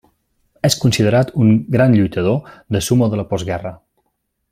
[0.69, 3.75] És considerat un gran lluitador de sumo de la postguerra.